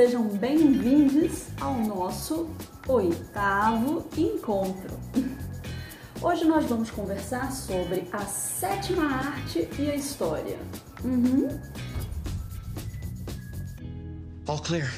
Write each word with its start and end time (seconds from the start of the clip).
Sejam 0.00 0.28
bem-vindos 0.28 1.48
ao 1.60 1.74
nosso 1.74 2.48
oitavo 2.88 4.02
encontro. 4.16 4.98
Hoje 6.22 6.46
nós 6.46 6.64
vamos 6.64 6.90
conversar 6.90 7.52
sobre 7.52 8.08
a 8.10 8.20
sétima 8.20 9.04
arte 9.04 9.68
e 9.78 9.90
a 9.90 9.94
história. 9.94 10.58
Uhum. 11.04 11.48
All 14.48 14.58
clear. 14.62 14.90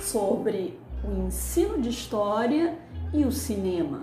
Sobre 0.00 0.76
o 1.04 1.28
ensino 1.28 1.80
de 1.80 1.90
história 1.90 2.76
e 3.14 3.24
o 3.24 3.30
cinema. 3.30 4.02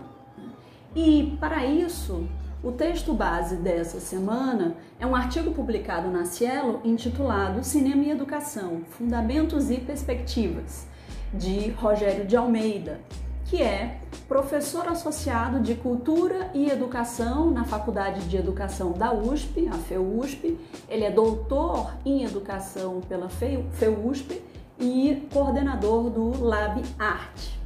E 0.95 1.35
para 1.41 1.65
isso, 1.65 2.25
o 2.65 2.71
texto 2.71 3.13
base 3.13 3.57
dessa 3.57 3.99
semana 3.99 4.75
é 4.99 5.05
um 5.05 5.15
artigo 5.15 5.51
publicado 5.51 6.09
na 6.09 6.25
Cielo 6.25 6.81
intitulado 6.83 7.63
Cinema 7.63 8.03
e 8.03 8.09
Educação: 8.09 8.81
Fundamentos 8.89 9.69
e 9.69 9.77
Perspectivas, 9.77 10.87
de 11.31 11.69
Rogério 11.69 12.25
de 12.25 12.35
Almeida, 12.35 12.99
que 13.45 13.61
é 13.61 13.99
professor 14.27 14.87
associado 14.87 15.59
de 15.59 15.75
Cultura 15.75 16.49
e 16.55 16.67
Educação 16.67 17.51
na 17.51 17.65
Faculdade 17.65 18.21
de 18.21 18.35
Educação 18.35 18.93
da 18.93 19.13
USP, 19.13 19.67
a 19.67 19.77
FEUSP. 19.77 20.57
Ele 20.89 21.03
é 21.03 21.11
doutor 21.11 21.93
em 22.03 22.23
Educação 22.23 22.99
pela 23.07 23.29
FEUSP 23.29 24.41
e 24.79 25.27
coordenador 25.31 26.09
do 26.09 26.43
Lab 26.43 26.81
Arte. 26.97 27.59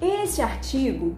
Esse 0.00 0.40
artigo 0.40 1.14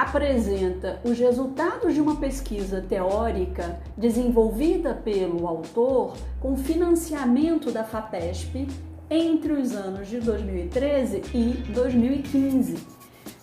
apresenta 0.00 1.00
os 1.02 1.18
resultados 1.18 1.92
de 1.92 2.00
uma 2.00 2.16
pesquisa 2.16 2.80
teórica 2.80 3.80
desenvolvida 3.96 4.94
pelo 4.94 5.48
autor 5.48 6.16
com 6.38 6.56
financiamento 6.56 7.72
da 7.72 7.82
FAPESP 7.82 8.68
entre 9.10 9.52
os 9.52 9.74
anos 9.74 10.06
de 10.06 10.20
2013 10.20 11.22
e 11.34 11.64
2015, 11.72 12.76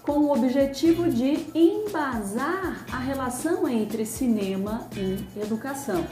com 0.02 0.20
o 0.20 0.32
objetivo 0.32 1.10
de 1.10 1.46
embasar 1.54 2.86
a 2.90 3.00
relação 3.00 3.68
entre 3.68 4.06
cinema 4.06 4.88
e 4.96 5.42
educação. 5.42 6.06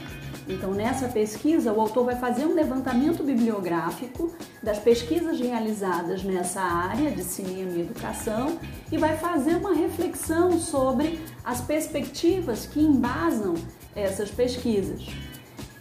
Então, 0.48 0.72
nessa 0.72 1.08
pesquisa, 1.08 1.72
o 1.72 1.80
autor 1.80 2.04
vai 2.04 2.16
fazer 2.16 2.44
um 2.44 2.54
levantamento 2.54 3.22
bibliográfico 3.22 4.32
das 4.62 4.78
pesquisas 4.78 5.40
realizadas 5.40 6.22
nessa 6.22 6.60
área 6.60 7.10
de 7.10 7.22
cinema 7.22 7.72
e 7.72 7.80
educação 7.80 8.58
e 8.90 8.98
vai 8.98 9.16
fazer 9.16 9.56
uma 9.56 9.74
reflexão 9.74 10.58
sobre 10.58 11.20
as 11.44 11.60
perspectivas 11.60 12.66
que 12.66 12.80
embasam 12.80 13.54
essas 13.94 14.30
pesquisas. 14.30 15.06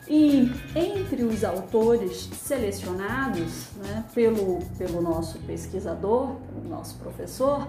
E 0.08 0.52
entre 0.76 1.24
os 1.24 1.44
autores 1.44 2.30
selecionados 2.34 3.70
né, 3.78 4.04
pelo, 4.14 4.60
pelo 4.78 5.02
nosso 5.02 5.40
pesquisador, 5.40 6.36
pelo 6.54 6.68
nosso 6.70 6.98
professor, 6.98 7.68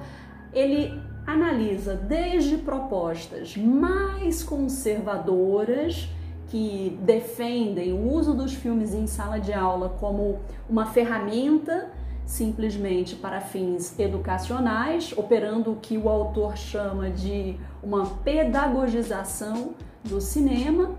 ele 0.53 1.01
analisa 1.27 1.95
desde 1.95 2.57
propostas 2.59 3.57
mais 3.57 4.43
conservadoras 4.43 6.09
que 6.55 6.97
defendem 7.03 7.93
o 7.93 8.13
uso 8.13 8.33
dos 8.33 8.55
filmes 8.55 8.95
em 8.95 9.09
sala 9.09 9.41
de 9.41 9.53
aula 9.53 9.89
como 9.99 10.39
uma 10.71 10.87
ferramenta 10.87 11.91
simplesmente 12.25 13.17
para 13.17 13.41
fins 13.41 13.99
educacionais, 13.99 15.13
operando 15.17 15.73
o 15.73 15.77
que 15.77 15.99
o 15.99 16.09
autor 16.09 16.57
chama 16.57 17.11
de 17.11 17.57
uma 17.83 18.07
pedagogização 18.07 19.75
do 20.05 20.21
cinema, 20.21 20.93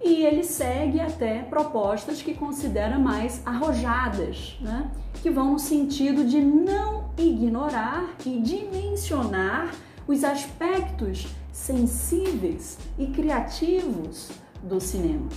e 0.00 0.24
ele 0.24 0.44
segue 0.44 1.00
até 1.00 1.40
propostas 1.42 2.22
que 2.22 2.34
considera 2.34 2.96
mais 2.96 3.44
arrojadas, 3.44 4.56
né? 4.60 4.88
que 5.20 5.30
vão 5.30 5.54
no 5.54 5.58
sentido 5.58 6.24
de 6.24 6.40
não 6.40 7.10
ignorar 7.18 8.14
e 8.24 8.38
dimensionar 8.38 9.74
os 10.06 10.22
aspectos 10.22 11.26
sensíveis 11.50 12.78
e 12.96 13.08
criativos 13.08 14.30
do 14.62 14.80
cinema. 14.80 15.28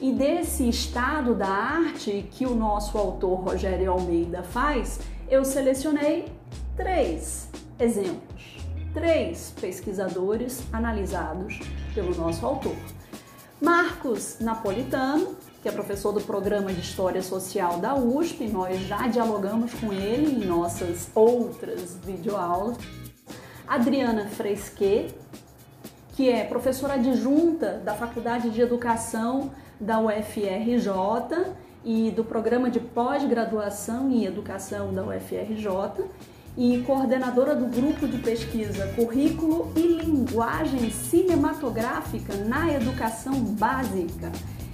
E 0.00 0.12
desse 0.12 0.68
estado 0.68 1.34
da 1.34 1.48
arte 1.48 2.26
que 2.30 2.46
o 2.46 2.54
nosso 2.54 2.96
autor 2.96 3.40
Rogério 3.40 3.92
Almeida 3.92 4.42
faz, 4.42 5.00
eu 5.28 5.44
selecionei 5.44 6.32
três 6.74 7.50
exemplos, 7.78 8.56
três 8.94 9.54
pesquisadores 9.60 10.62
analisados 10.72 11.60
pelo 11.94 12.14
nosso 12.14 12.46
autor. 12.46 12.76
Marcos 13.60 14.38
Napolitano, 14.40 15.36
que 15.62 15.68
é 15.68 15.72
professor 15.72 16.12
do 16.12 16.20
programa 16.22 16.72
de 16.72 16.80
História 16.80 17.20
Social 17.20 17.78
da 17.78 17.94
USP, 17.94 18.48
nós 18.48 18.80
já 18.80 19.06
dialogamos 19.06 19.74
com 19.74 19.92
ele 19.92 20.42
em 20.42 20.46
nossas 20.46 21.10
outras 21.14 21.98
videoaulas. 22.06 22.78
Adriana 23.68 24.26
Fresquet, 24.28 25.14
que 26.20 26.28
é 26.28 26.44
professora 26.44 26.94
adjunta 26.94 27.80
da 27.82 27.94
Faculdade 27.94 28.50
de 28.50 28.60
Educação 28.60 29.52
da 29.80 29.98
UFRJ 29.98 31.54
e 31.82 32.10
do 32.10 32.22
programa 32.22 32.68
de 32.68 32.78
pós-graduação 32.78 34.10
em 34.10 34.26
educação 34.26 34.92
da 34.92 35.02
UFRJ 35.02 36.04
e 36.58 36.84
coordenadora 36.86 37.56
do 37.56 37.64
grupo 37.64 38.06
de 38.06 38.18
pesquisa 38.18 38.88
Currículo 38.88 39.72
e 39.74 39.80
Linguagem 39.80 40.90
Cinematográfica 40.90 42.34
na 42.44 42.70
Educação 42.70 43.40
Básica 43.42 44.30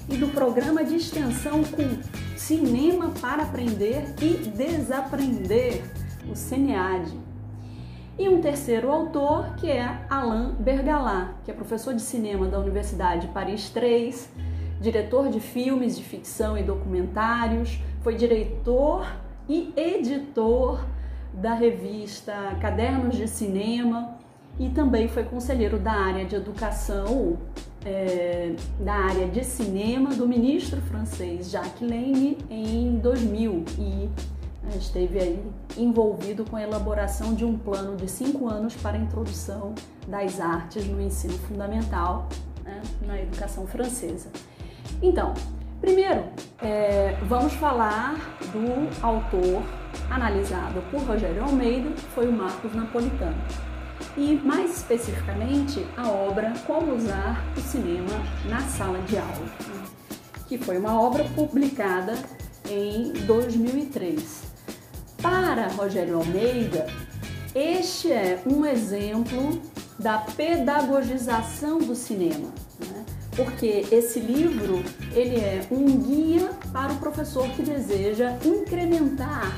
e 0.08 0.16
do 0.16 0.26
programa 0.26 0.82
de 0.82 0.96
extensão 0.96 1.62
com 1.62 2.00
Cinema 2.36 3.12
para 3.20 3.44
Aprender 3.44 4.02
e 4.20 4.48
Desaprender, 4.48 5.84
o 6.28 6.34
CNEAD. 6.34 7.25
E 8.19 8.31
um 8.31 8.41
terceiro 8.41 8.91
autor, 8.91 9.54
que 9.56 9.71
é 9.71 10.06
Alain 10.09 10.53
Bergalá, 10.59 11.34
que 11.44 11.50
é 11.50 11.54
professor 11.54 11.93
de 11.93 12.00
cinema 12.00 12.47
da 12.47 12.59
Universidade 12.59 13.28
Paris 13.28 13.71
III, 13.77 14.15
diretor 14.81 15.28
de 15.28 15.38
filmes 15.38 15.97
de 15.97 16.03
ficção 16.03 16.56
e 16.56 16.62
documentários, 16.62 17.78
foi 18.00 18.15
diretor 18.15 19.06
e 19.47 19.71
editor 19.77 20.81
da 21.32 21.53
revista 21.53 22.32
Cadernos 22.59 23.16
de 23.16 23.28
Cinema 23.28 24.16
e 24.59 24.71
também 24.71 25.09
foi 25.09 25.25
conselheiro 25.25 25.78
da 25.78 25.93
área 25.93 26.25
de 26.25 26.34
educação, 26.34 27.37
é, 27.84 28.54
da 28.81 28.94
área 28.94 29.28
de 29.28 29.44
cinema 29.44 30.15
do 30.15 30.27
ministro 30.27 30.81
francês 30.81 31.50
Jacques 31.50 31.83
Lane 31.83 32.38
em 32.48 32.97
2000 32.97 33.65
e 33.78 34.09
esteve 34.75 35.19
aí 35.19 35.53
envolvido 35.77 36.44
com 36.44 36.56
a 36.56 36.62
elaboração 36.62 37.34
de 37.34 37.44
um 37.44 37.56
plano 37.56 37.97
de 37.97 38.09
cinco 38.10 38.49
anos 38.49 38.75
para 38.75 38.97
a 38.97 39.00
introdução 39.00 39.75
das 40.06 40.41
artes 40.41 40.87
no 40.87 41.00
ensino 41.00 41.34
fundamental 41.41 42.28
né, 42.65 42.82
na 43.06 43.21
educação 43.21 43.66
francesa. 43.66 44.28
Então, 45.03 45.34
primeiro, 45.80 46.24
é, 46.60 47.16
vamos 47.24 47.53
falar 47.54 48.15
do 48.53 49.04
autor 49.04 49.63
analisado 50.10 50.83
por 50.91 51.01
Rogério 51.03 51.42
Almeida, 51.42 51.91
que 51.91 52.03
foi 52.03 52.28
o 52.28 52.33
Marcos 52.33 52.74
Napolitano. 52.74 53.36
E 54.16 54.34
mais 54.34 54.77
especificamente 54.77 55.86
a 55.97 56.09
obra 56.09 56.53
Como 56.66 56.95
Usar 56.95 57.45
o 57.57 57.60
Cinema 57.60 58.22
na 58.48 58.60
Sala 58.60 58.98
de 59.03 59.16
Aula, 59.16 59.47
que 60.47 60.59
foi 60.59 60.78
uma 60.78 61.01
obra 61.01 61.24
publicada 61.34 62.15
em 62.69 63.12
2003. 63.27 64.46
Para 65.22 65.68
Rogério 65.68 66.18
Almeida, 66.18 66.86
este 67.54 68.13
é 68.13 68.42
um 68.47 68.65
exemplo 68.66 69.60
da 69.98 70.18
pedagogização 70.18 71.78
do 71.78 71.95
cinema, 71.95 72.53
né? 72.80 73.04
porque 73.34 73.86
esse 73.91 74.21
livro 74.21 74.83
ele 75.13 75.36
é 75.36 75.66
um 75.71 75.84
guia 75.98 76.51
para 76.72 76.92
o 76.92 76.97
professor 76.97 77.48
que 77.51 77.63
deseja 77.63 78.36
incrementar 78.45 79.51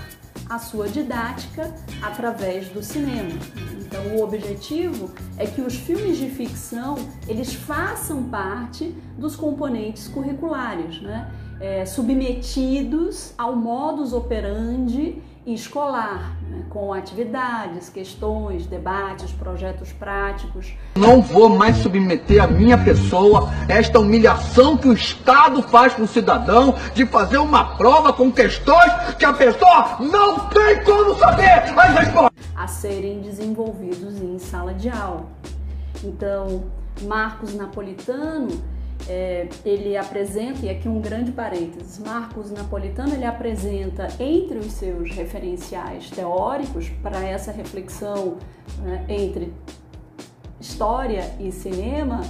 a 0.48 0.58
sua 0.58 0.88
didática 0.88 1.74
através 2.00 2.68
do 2.68 2.82
cinema. 2.82 3.38
Então, 3.80 4.16
o 4.16 4.22
objetivo 4.22 5.10
é 5.36 5.46
que 5.46 5.60
os 5.60 5.74
filmes 5.74 6.18
de 6.18 6.28
ficção 6.28 6.96
eles 7.26 7.52
façam 7.52 8.22
parte 8.24 8.94
dos 9.18 9.34
componentes 9.34 10.08
curriculares, 10.08 11.00
né? 11.00 11.30
É, 11.60 11.84
submetidos 11.84 13.32
ao 13.36 13.56
modus 13.56 14.12
operandi 14.12 15.20
escolar, 15.54 16.36
né, 16.48 16.62
com 16.68 16.92
atividades, 16.92 17.88
questões, 17.88 18.66
debates, 18.66 19.32
projetos 19.32 19.92
práticos. 19.92 20.72
Não 20.96 21.20
vou 21.20 21.48
mais 21.48 21.76
submeter 21.78 22.42
a 22.42 22.46
minha 22.46 22.76
pessoa 22.76 23.50
a 23.68 23.72
esta 23.72 23.98
humilhação 23.98 24.76
que 24.76 24.88
o 24.88 24.92
Estado 24.92 25.62
faz 25.62 25.94
com 25.94 26.02
o 26.02 26.08
cidadão 26.08 26.74
de 26.94 27.06
fazer 27.06 27.38
uma 27.38 27.76
prova 27.76 28.12
com 28.12 28.30
questões 28.30 28.92
que 29.18 29.24
a 29.24 29.32
pessoa 29.32 29.98
não 30.00 30.48
tem 30.48 30.82
como 30.84 31.14
saber 31.18 31.64
as 31.76 31.94
respostas. 31.94 32.46
A 32.56 32.66
serem 32.66 33.20
desenvolvidos 33.20 34.20
em 34.20 34.38
sala 34.38 34.74
de 34.74 34.88
aula. 34.88 35.26
Então, 36.02 36.64
Marcos 37.02 37.54
Napolitano, 37.54 38.48
é, 39.08 39.48
ele 39.64 39.96
apresenta, 39.96 40.66
e 40.66 40.68
aqui 40.68 40.88
um 40.88 41.00
grande 41.00 41.32
parênteses, 41.32 41.98
Marcos 41.98 42.50
Napolitano 42.50 43.14
ele 43.14 43.24
apresenta 43.24 44.06
entre 44.20 44.58
os 44.58 44.72
seus 44.72 45.10
referenciais 45.10 46.10
teóricos 46.10 46.90
para 47.02 47.24
essa 47.24 47.50
reflexão 47.50 48.36
né, 48.80 49.04
entre 49.08 49.52
história 50.60 51.34
e 51.40 51.50
cinema, 51.50 52.20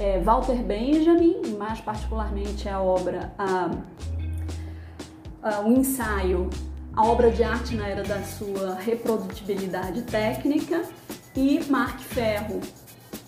é, 0.00 0.18
Walter 0.18 0.62
Benjamin, 0.62 1.56
mais 1.56 1.80
particularmente 1.80 2.68
a 2.68 2.82
obra 2.82 3.32
a, 3.38 3.70
a, 5.42 5.60
O 5.60 5.72
Ensaio, 5.72 6.50
a 6.94 7.06
obra 7.06 7.30
de 7.30 7.44
arte 7.44 7.76
na 7.76 7.86
era 7.86 8.02
da 8.02 8.22
sua 8.22 8.74
reprodutibilidade 8.74 10.02
técnica, 10.02 10.82
e 11.36 11.60
Mark 11.68 12.00
Ferro, 12.00 12.60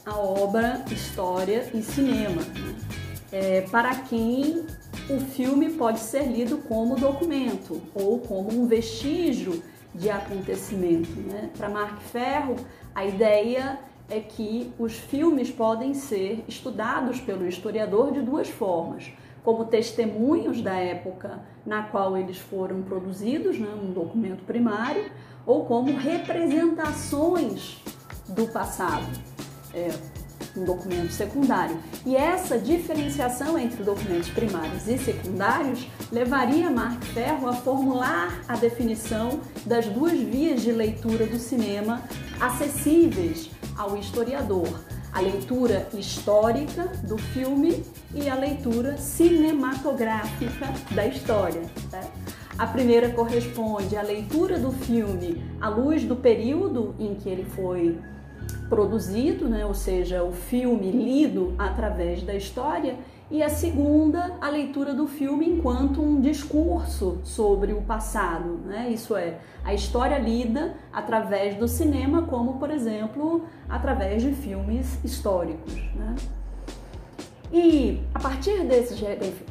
a 0.04 0.16
obra 0.16 0.82
História 0.90 1.70
e 1.74 1.82
Cinema, 1.82 2.40
né? 2.40 2.87
É, 3.32 3.62
para 3.62 3.94
quem 3.94 4.66
o 5.08 5.20
filme 5.20 5.70
pode 5.70 6.00
ser 6.00 6.24
lido 6.24 6.58
como 6.58 6.96
documento 6.96 7.80
ou 7.94 8.18
como 8.18 8.50
um 8.50 8.66
vestígio 8.66 9.62
de 9.94 10.10
acontecimento. 10.10 11.18
Né? 11.20 11.50
Para 11.56 11.68
Mark 11.68 12.00
Ferro, 12.00 12.56
a 12.94 13.04
ideia 13.04 13.78
é 14.10 14.20
que 14.20 14.72
os 14.78 14.94
filmes 14.94 15.50
podem 15.50 15.92
ser 15.94 16.44
estudados 16.48 17.20
pelo 17.20 17.46
historiador 17.46 18.12
de 18.12 18.20
duas 18.20 18.48
formas: 18.48 19.10
como 19.44 19.66
testemunhos 19.66 20.62
da 20.62 20.74
época 20.74 21.40
na 21.64 21.82
qual 21.82 22.16
eles 22.16 22.38
foram 22.38 22.82
produzidos, 22.82 23.58
né, 23.58 23.68
um 23.68 23.92
documento 23.92 24.44
primário, 24.44 25.04
ou 25.44 25.64
como 25.66 25.96
representações 25.96 27.82
do 28.28 28.46
passado, 28.46 29.06
é, 29.74 29.88
um 30.56 30.64
documento 30.64 31.12
secundário. 31.12 31.78
E 32.04 32.16
essa 32.16 32.58
diferenciação 32.58 33.58
entre 33.58 33.82
documentos 33.82 34.28
primários 34.30 34.88
e 34.88 34.98
secundários 34.98 35.86
levaria 36.10 36.70
Mark 36.70 37.02
Ferro 37.04 37.48
a 37.48 37.52
formular 37.52 38.40
a 38.48 38.56
definição 38.56 39.40
das 39.64 39.86
duas 39.86 40.12
vias 40.12 40.62
de 40.62 40.72
leitura 40.72 41.26
do 41.26 41.38
cinema 41.38 42.02
acessíveis 42.40 43.50
ao 43.76 43.96
historiador: 43.96 44.68
a 45.12 45.20
leitura 45.20 45.88
histórica 45.94 46.84
do 47.04 47.18
filme 47.18 47.84
e 48.14 48.28
a 48.28 48.34
leitura 48.34 48.96
cinematográfica 48.96 50.72
da 50.94 51.06
história. 51.06 51.62
Né? 51.92 52.00
A 52.58 52.66
primeira 52.66 53.10
corresponde 53.10 53.96
à 53.96 54.02
leitura 54.02 54.58
do 54.58 54.72
filme 54.72 55.44
à 55.60 55.68
luz 55.68 56.02
do 56.02 56.16
período 56.16 56.94
em 56.98 57.14
que 57.14 57.28
ele 57.28 57.44
foi 57.44 57.96
produzido, 58.68 59.48
né? 59.48 59.64
ou 59.64 59.74
seja, 59.74 60.22
o 60.22 60.32
filme 60.32 60.90
lido 60.90 61.54
através 61.58 62.22
da 62.22 62.34
história, 62.34 62.96
e 63.30 63.42
a 63.42 63.50
segunda, 63.50 64.36
a 64.40 64.48
leitura 64.48 64.94
do 64.94 65.06
filme 65.06 65.46
enquanto 65.46 66.00
um 66.00 66.18
discurso 66.18 67.20
sobre 67.24 67.74
o 67.74 67.82
passado, 67.82 68.60
né? 68.64 68.88
isso 68.88 69.14
é, 69.14 69.38
a 69.62 69.74
história 69.74 70.18
lida 70.18 70.74
através 70.90 71.54
do 71.56 71.68
cinema, 71.68 72.22
como 72.22 72.54
por 72.54 72.70
exemplo, 72.70 73.44
através 73.68 74.22
de 74.22 74.32
filmes 74.32 74.98
históricos. 75.04 75.74
Né? 75.94 76.14
E 77.52 78.00
a 78.14 78.18
partir 78.18 78.62
desses 78.64 78.98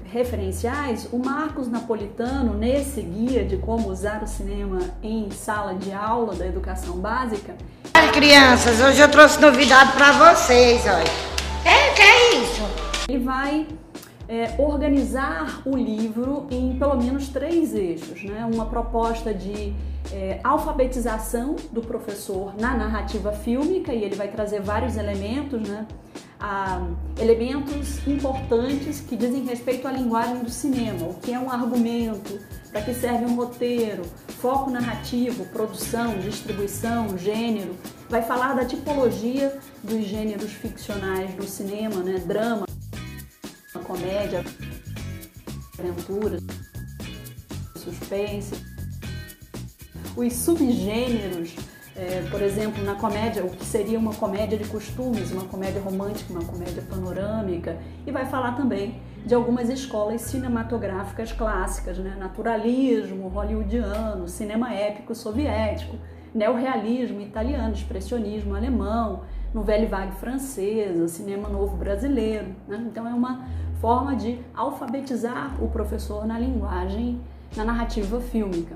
referenciais, 0.05 1.07
o 1.11 1.17
Marcos 1.17 1.67
Napolitano, 1.67 2.53
nesse 2.53 3.01
guia 3.01 3.43
de 3.43 3.57
como 3.57 3.89
usar 3.89 4.21
o 4.23 4.27
cinema 4.27 4.79
em 5.01 5.31
sala 5.31 5.73
de 5.73 5.91
aula 5.91 6.35
da 6.35 6.45
educação 6.45 6.97
básica. 6.97 7.55
Crianças, 8.13 8.79
hoje 8.81 8.99
eu 8.99 9.09
trouxe 9.09 9.39
novidade 9.39 9.91
para 9.93 10.11
vocês, 10.11 10.81
olha. 10.85 11.11
É, 11.65 11.93
que 11.93 12.01
é 12.01 12.35
isso? 12.35 12.61
Ele 13.09 13.23
vai 13.23 13.67
é, 14.27 14.55
organizar 14.57 15.61
o 15.65 15.75
livro 15.75 16.47
em 16.51 16.77
pelo 16.77 16.97
menos 16.97 17.29
três 17.29 17.73
eixos, 17.73 18.23
né? 18.23 18.47
Uma 18.51 18.65
proposta 18.65 19.33
de 19.33 19.73
é, 20.11 20.39
alfabetização 20.43 21.55
do 21.71 21.81
professor 21.81 22.53
na 22.59 22.75
narrativa 22.75 23.31
fílmica 23.31 23.93
e 23.93 24.03
ele 24.03 24.15
vai 24.15 24.27
trazer 24.27 24.61
vários 24.61 24.97
elementos, 24.97 25.67
né? 25.67 25.85
Ah, 26.39 26.87
elementos 27.19 28.05
importantes 28.07 28.99
que 28.99 29.15
dizem 29.15 29.43
respeito 29.45 29.87
à 29.87 29.91
linguagem 29.91 30.43
do 30.43 30.51
cinema, 30.51 31.07
o 31.07 31.15
que 31.15 31.33
é 31.33 31.39
um 31.39 31.49
argumento, 31.49 32.39
para 32.71 32.81
que 32.81 32.93
serve 32.93 33.25
um 33.25 33.35
roteiro, 33.35 34.03
foco 34.39 34.69
narrativo, 34.69 35.45
produção, 35.45 36.19
distribuição, 36.19 37.17
gênero. 37.17 37.75
Vai 38.07 38.21
falar 38.21 38.53
da 38.53 38.65
tipologia 38.65 39.57
dos 39.83 40.05
gêneros 40.05 40.51
ficcionais 40.51 41.33
do 41.33 41.43
cinema, 41.43 42.03
né? 42.03 42.19
drama, 42.19 42.67
comédia, 43.87 44.43
aventura, 45.79 46.39
suspense 47.75 48.77
os 50.17 50.33
subgêneros, 50.33 51.55
é, 51.95 52.27
por 52.31 52.41
exemplo, 52.41 52.83
na 52.83 52.95
comédia, 52.95 53.45
o 53.45 53.49
que 53.51 53.63
seria 53.63 53.99
uma 53.99 54.15
comédia 54.15 54.57
de 54.57 54.65
costumes, 54.65 55.31
uma 55.31 55.45
comédia 55.45 55.79
romântica, 55.79 56.33
uma 56.33 56.43
comédia 56.43 56.81
panorâmica, 56.89 57.77
e 58.05 58.11
vai 58.11 58.25
falar 58.25 58.53
também 58.53 58.99
de 59.23 59.35
algumas 59.35 59.69
escolas 59.69 60.21
cinematográficas 60.21 61.31
clássicas, 61.31 61.99
né? 61.99 62.15
naturalismo 62.17 63.27
hollywoodiano, 63.27 64.27
cinema 64.27 64.73
épico 64.73 65.13
soviético, 65.13 65.97
neorrealismo 66.33 67.21
italiano, 67.21 67.73
expressionismo 67.73 68.55
alemão, 68.55 69.21
novela 69.53 69.85
vague 69.85 70.15
francesa, 70.15 71.07
cinema 71.07 71.47
novo 71.47 71.77
brasileiro. 71.77 72.55
Né? 72.67 72.85
Então 72.89 73.07
é 73.07 73.13
uma 73.13 73.45
forma 73.79 74.15
de 74.15 74.39
alfabetizar 74.55 75.55
o 75.63 75.67
professor 75.67 76.25
na 76.25 76.39
linguagem, 76.39 77.21
na 77.55 77.63
narrativa 77.63 78.19
fílmica. 78.19 78.75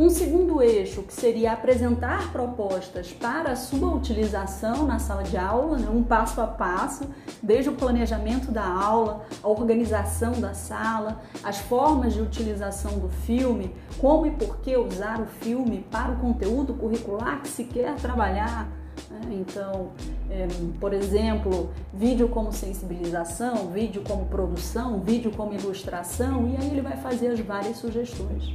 Um 0.00 0.08
segundo 0.08 0.62
eixo, 0.62 1.02
que 1.02 1.12
seria 1.12 1.52
apresentar 1.52 2.30
propostas 2.30 3.12
para 3.12 3.56
sua 3.56 3.92
utilização 3.92 4.86
na 4.86 5.00
sala 5.00 5.24
de 5.24 5.36
aula, 5.36 5.76
né? 5.76 5.88
um 5.90 6.04
passo 6.04 6.40
a 6.40 6.46
passo, 6.46 7.02
desde 7.42 7.68
o 7.68 7.74
planejamento 7.74 8.52
da 8.52 8.64
aula, 8.64 9.26
a 9.42 9.48
organização 9.48 10.40
da 10.40 10.54
sala, 10.54 11.20
as 11.42 11.58
formas 11.58 12.14
de 12.14 12.20
utilização 12.20 13.00
do 13.00 13.08
filme, 13.08 13.74
como 14.00 14.24
e 14.24 14.30
por 14.30 14.58
que 14.58 14.76
usar 14.76 15.20
o 15.20 15.26
filme 15.26 15.84
para 15.90 16.12
o 16.12 16.16
conteúdo 16.18 16.74
curricular 16.74 17.42
que 17.42 17.48
se 17.48 17.64
quer 17.64 17.96
trabalhar. 17.96 18.68
Né? 19.10 19.20
Então, 19.32 19.90
é, 20.30 20.46
por 20.80 20.92
exemplo, 20.92 21.70
vídeo 21.92 22.28
como 22.28 22.52
sensibilização, 22.52 23.70
vídeo 23.70 24.02
como 24.06 24.26
produção, 24.26 25.00
vídeo 25.00 25.30
como 25.30 25.52
ilustração, 25.54 26.48
e 26.48 26.56
aí 26.56 26.70
ele 26.70 26.82
vai 26.82 26.96
fazer 26.96 27.28
as 27.28 27.40
várias 27.40 27.76
sugestões. 27.78 28.54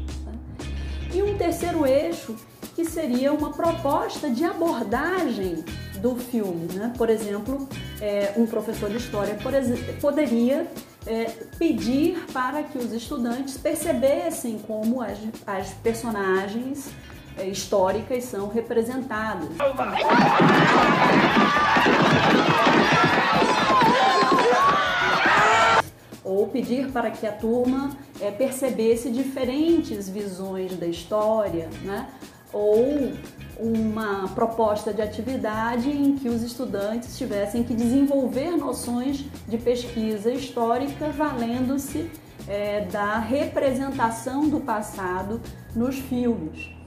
E 1.14 1.22
um 1.22 1.38
terceiro 1.38 1.86
eixo 1.86 2.36
que 2.76 2.84
seria 2.84 3.32
uma 3.32 3.52
proposta 3.52 4.30
de 4.30 4.44
abordagem 4.44 5.64
do 6.02 6.16
filme. 6.16 6.74
Né? 6.74 6.92
Por 6.98 7.10
exemplo, 7.10 7.70
é, 8.02 8.34
um 8.36 8.48
professor 8.48 8.90
de 8.90 8.98
história 8.98 9.38
poderia 10.02 10.68
é, 11.06 11.26
pedir 11.58 12.26
para 12.34 12.64
que 12.64 12.78
os 12.78 12.92
estudantes 12.92 13.58
percebessem 13.58 14.58
como 14.60 15.02
as, 15.02 15.70
personagens 15.84 16.90
históricas 17.42 18.26
são 18.26 18.48
representadas 18.48 19.50
ou 26.24 26.48
pedir 26.48 26.92
para 26.92 27.12
que 27.12 27.28
a 27.28 27.32
turma 27.32 27.92
é, 28.20 28.32
percebesse 28.32 29.12
diferentes 29.12 30.08
visões 30.10 30.76
da 30.76 30.88
história, 30.88 31.70
né? 31.84 32.08
ou 32.52 33.12
uma 33.60 34.28
proposta 34.30 34.94
de 34.94 35.02
atividade 35.02 35.90
em 35.90 36.16
que 36.16 36.30
os 36.30 36.44
estudantes 36.44 37.18
tivessem 37.18 37.64
que 37.64 37.74
desenvolver 37.74 38.52
noções 38.52 39.26
de 39.48 39.58
pesquisa 39.58 40.32
histórica 40.32 41.10
valendo-se 41.10 42.10
é, 42.48 42.82
da 42.82 43.18
representação 43.18 44.48
do 44.50 44.60
passado 44.60 45.42
nos 45.76 45.98
filmes 45.98 46.83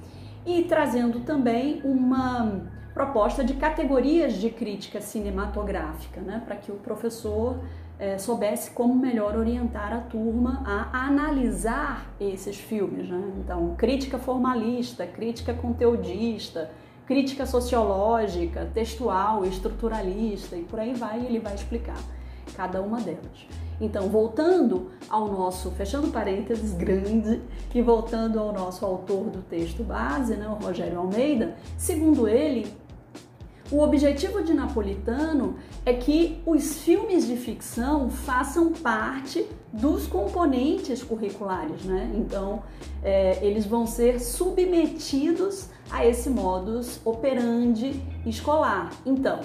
e 0.46 0.62
trazendo 0.62 1.20
também 1.20 1.80
uma 1.84 2.62
proposta 2.94 3.44
de 3.44 3.54
categorias 3.54 4.34
de 4.34 4.48
crítica 4.48 5.00
cinematográfica, 5.00 6.20
né, 6.20 6.42
para 6.46 6.56
que 6.56 6.72
o 6.72 6.76
professor 6.76 7.58
é, 7.98 8.16
soubesse 8.16 8.70
como 8.70 8.94
melhor 8.94 9.36
orientar 9.36 9.92
a 9.92 10.00
turma 10.00 10.62
a 10.64 11.06
analisar 11.06 12.14
esses 12.20 12.56
filmes. 12.56 13.08
Né? 13.08 13.32
Então, 13.38 13.74
crítica 13.76 14.18
formalista, 14.18 15.06
crítica 15.06 15.52
conteudista, 15.52 16.70
crítica 17.06 17.44
sociológica, 17.44 18.70
textual, 18.72 19.44
estruturalista 19.44 20.56
e 20.56 20.62
por 20.62 20.80
aí 20.80 20.94
vai, 20.94 21.24
ele 21.24 21.38
vai 21.38 21.54
explicar 21.54 21.98
cada 22.54 22.80
uma 22.80 23.00
delas. 23.00 23.46
Então, 23.80 24.08
voltando 24.08 24.90
ao 25.08 25.30
nosso, 25.30 25.70
fechando 25.72 26.08
parênteses 26.08 26.72
grande, 26.72 27.42
e 27.74 27.82
voltando 27.82 28.40
ao 28.40 28.52
nosso 28.52 28.86
autor 28.86 29.24
do 29.24 29.42
texto 29.42 29.84
base, 29.84 30.34
né, 30.34 30.48
o 30.48 30.64
Rogério 30.64 30.98
Almeida, 30.98 31.56
segundo 31.76 32.26
ele, 32.26 32.66
O 33.70 33.80
objetivo 33.80 34.44
de 34.44 34.54
Napolitano 34.54 35.56
é 35.84 35.92
que 35.92 36.40
os 36.46 36.78
filmes 36.82 37.26
de 37.26 37.36
ficção 37.36 38.08
façam 38.08 38.72
parte 38.72 39.44
dos 39.72 40.06
componentes 40.06 41.02
curriculares, 41.02 41.84
né? 41.84 42.12
Então, 42.14 42.62
é, 43.02 43.44
eles 43.44 43.66
vão 43.66 43.84
ser 43.84 44.20
submetidos 44.20 45.68
a 45.90 46.06
esse 46.06 46.30
modus 46.30 47.00
operandi 47.04 48.00
escolar. 48.24 48.92
Então, 49.04 49.40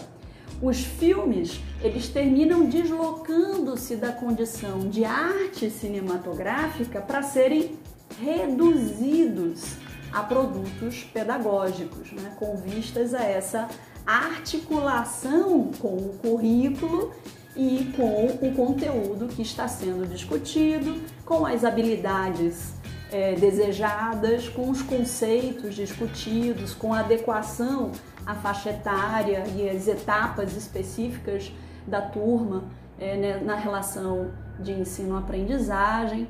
os 0.61 0.83
filmes 0.83 1.59
eles 1.81 2.07
terminam 2.07 2.65
deslocando-se 2.65 3.95
da 3.95 4.11
condição 4.11 4.79
de 4.89 5.03
arte 5.03 5.69
cinematográfica 5.69 7.01
para 7.01 7.23
serem 7.23 7.79
reduzidos 8.21 9.77
a 10.11 10.21
produtos 10.21 11.03
pedagógicos, 11.05 12.11
né? 12.11 12.35
com 12.37 12.55
vistas 12.57 13.13
a 13.13 13.23
essa 13.23 13.67
articulação 14.05 15.71
com 15.79 15.95
o 15.95 16.19
currículo 16.21 17.11
e 17.55 17.91
com 17.95 18.25
o 18.25 18.53
conteúdo 18.55 19.27
que 19.27 19.41
está 19.41 19.67
sendo 19.67 20.07
discutido, 20.07 21.01
com 21.25 21.45
as 21.45 21.63
habilidades 21.63 22.73
é, 23.11 23.35
desejadas, 23.35 24.47
com 24.49 24.69
os 24.69 24.81
conceitos 24.81 25.75
discutidos, 25.75 26.73
com 26.73 26.93
a 26.93 26.99
adequação 26.99 27.91
à 28.25 28.35
faixa 28.35 28.69
etária 28.69 29.43
e 29.55 29.69
as 29.69 29.87
etapas 29.87 30.55
específicas 30.55 31.51
da 31.87 32.01
turma 32.01 32.65
é, 32.99 33.17
né, 33.17 33.37
na 33.37 33.55
relação 33.55 34.31
de 34.59 34.71
ensino-aprendizagem. 34.71 36.27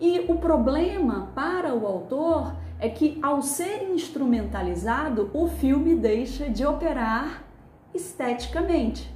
E 0.00 0.20
o 0.28 0.36
problema 0.36 1.30
para 1.34 1.74
o 1.74 1.86
autor 1.86 2.54
é 2.78 2.88
que, 2.88 3.18
ao 3.22 3.42
ser 3.42 3.90
instrumentalizado, 3.90 5.30
o 5.32 5.48
filme 5.48 5.94
deixa 5.94 6.48
de 6.50 6.66
operar 6.66 7.44
esteticamente. 7.94 9.10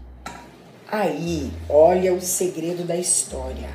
Aí, 0.90 1.50
olha 1.68 2.12
o 2.14 2.20
segredo 2.20 2.84
da 2.84 2.96
história. 2.96 3.68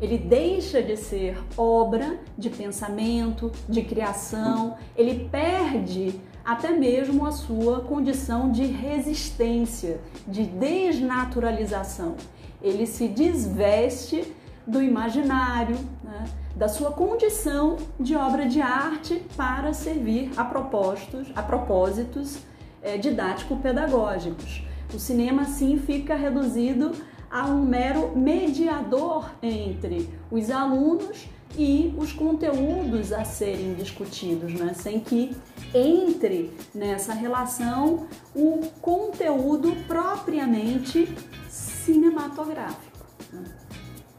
Ele 0.00 0.16
deixa 0.16 0.82
de 0.82 0.96
ser 0.96 1.38
obra 1.56 2.18
de 2.36 2.48
pensamento, 2.50 3.50
de 3.68 3.82
criação, 3.82 4.76
ele 4.96 5.28
perde 5.28 6.20
até 6.48 6.70
mesmo 6.70 7.26
a 7.26 7.30
sua 7.30 7.80
condição 7.80 8.50
de 8.50 8.64
resistência, 8.64 10.00
de 10.26 10.44
desnaturalização. 10.44 12.16
Ele 12.62 12.86
se 12.86 13.06
desveste 13.06 14.32
do 14.66 14.82
imaginário, 14.82 15.76
né? 16.02 16.24
da 16.56 16.66
sua 16.66 16.90
condição 16.90 17.76
de 18.00 18.16
obra 18.16 18.46
de 18.46 18.62
arte 18.62 19.22
para 19.36 19.74
servir 19.74 20.30
a 20.38 20.44
propósitos, 20.44 21.30
a 21.36 21.42
propósitos 21.42 22.38
é, 22.82 22.96
didático-pedagógicos. 22.96 24.62
O 24.94 24.98
cinema, 24.98 25.42
assim, 25.42 25.76
fica 25.76 26.14
reduzido 26.14 26.92
a 27.30 27.44
um 27.44 27.62
mero 27.62 28.16
mediador 28.16 29.32
entre 29.42 30.08
os 30.30 30.50
alunos 30.50 31.28
e 31.56 31.94
os 31.96 32.12
conteúdos 32.12 33.12
a 33.12 33.24
serem 33.24 33.74
discutidos, 33.74 34.52
né? 34.54 34.74
sem 34.74 35.00
que 35.00 35.36
entre 35.74 36.52
nessa 36.74 37.12
relação 37.12 38.06
o 38.34 38.66
conteúdo 38.80 39.74
propriamente 39.86 41.08
cinematográfico. 41.48 43.06
Né? 43.32 43.44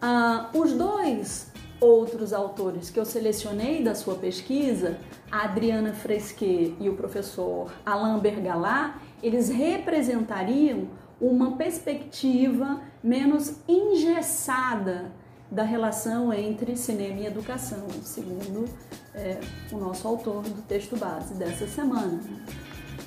Ah, 0.01 0.49
os 0.53 0.73
dois 0.73 1.49
outros 1.79 2.33
autores 2.33 2.89
que 2.89 2.99
eu 2.99 3.05
selecionei 3.05 3.81
da 3.81 3.95
sua 3.95 4.15
pesquisa, 4.15 4.97
a 5.31 5.45
Adriana 5.45 5.93
Fresquet 5.93 6.75
e 6.79 6.89
o 6.89 6.95
professor 6.95 7.71
Alain 7.85 8.19
Bergalá, 8.19 8.99
eles 9.23 9.49
representariam 9.49 10.87
uma 11.21 11.57
perspectiva 11.57 12.81
menos 13.03 13.55
engessada 13.67 15.11
da 15.51 15.63
relação 15.63 16.31
entre 16.33 16.75
cinema 16.77 17.21
e 17.21 17.25
educação, 17.25 17.87
segundo 18.03 18.65
é, 19.15 19.39
o 19.71 19.77
nosso 19.77 20.07
autor 20.07 20.43
do 20.43 20.61
texto 20.61 20.95
base 20.95 21.33
dessa 21.33 21.67
semana. 21.67 22.19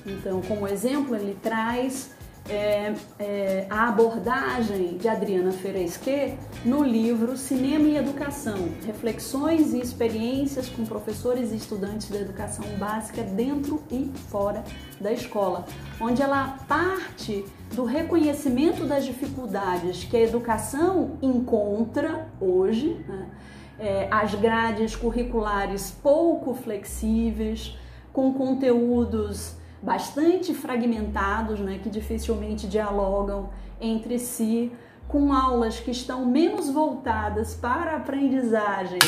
Então, 0.05 0.43
como 0.43 0.67
exemplo, 0.67 1.15
ele 1.15 1.39
traz 1.41 2.11
é, 2.49 2.95
é, 3.19 3.67
a 3.71 3.89
abordagem 3.89 4.97
de 4.99 5.09
Adriana 5.09 5.53
Feresque 5.53 6.35
no 6.65 6.83
livro 6.83 7.37
Cinema 7.37 7.89
e 7.89 7.97
Educação: 7.97 8.69
Reflexões 8.85 9.73
e 9.73 9.81
experiências 9.81 10.69
com 10.69 10.85
professores 10.85 11.53
e 11.53 11.57
estudantes 11.57 12.11
da 12.11 12.19
educação 12.19 12.65
básica 12.79 13.23
dentro 13.23 13.83
e 13.91 14.11
fora 14.29 14.65
da 15.01 15.13
escola, 15.13 15.65
onde 16.01 16.23
ela 16.23 16.59
parte 16.69 17.45
do 17.75 17.85
reconhecimento 17.85 18.85
das 18.85 19.05
dificuldades 19.05 20.05
que 20.05 20.17
a 20.17 20.21
educação 20.21 21.19
encontra 21.23 22.29
hoje, 22.41 22.97
né? 23.09 23.27
é, 23.79 24.09
as 24.11 24.35
grades 24.35 24.95
curriculares 24.95 25.91
pouco 26.03 26.55
flexíveis, 26.55 27.77
com 28.13 28.33
conteúdos 28.35 29.57
bastante 29.83 30.55
fragmentados, 30.55 31.59
né, 31.59 31.81
que 31.83 31.91
dificilmente 31.91 32.67
dialogam 32.69 33.51
entre 33.81 34.19
si, 34.19 34.71
com 35.09 35.33
aulas 35.33 35.81
que 35.81 35.91
estão 35.91 36.25
menos 36.25 36.71
voltadas 36.71 37.55
para 37.55 37.93
a 37.93 37.97
aprendizagem 37.97 39.01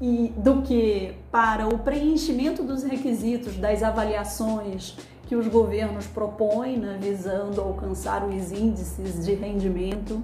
e 0.00 0.32
do 0.36 0.62
que 0.62 1.14
para 1.30 1.66
o 1.66 1.78
preenchimento 1.78 2.62
dos 2.62 2.82
requisitos 2.84 3.56
das 3.56 3.82
avaliações 3.82 4.96
que 5.26 5.34
os 5.34 5.48
governos 5.48 6.06
propõem, 6.06 6.76
né, 6.76 6.98
visando 7.00 7.60
alcançar 7.60 8.24
os 8.24 8.52
índices 8.52 9.24
de 9.24 9.34
rendimento. 9.34 10.22